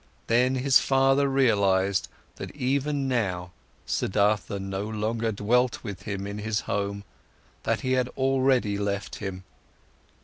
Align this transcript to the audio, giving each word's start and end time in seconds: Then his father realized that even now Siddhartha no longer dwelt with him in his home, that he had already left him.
Then 0.25 0.55
his 0.55 0.79
father 0.79 1.27
realized 1.27 2.07
that 2.37 2.49
even 2.55 3.07
now 3.07 3.51
Siddhartha 3.85 4.57
no 4.57 4.81
longer 4.89 5.31
dwelt 5.31 5.83
with 5.83 6.01
him 6.01 6.25
in 6.25 6.39
his 6.39 6.61
home, 6.61 7.03
that 7.65 7.81
he 7.81 7.91
had 7.91 8.07
already 8.17 8.79
left 8.79 9.17
him. 9.17 9.43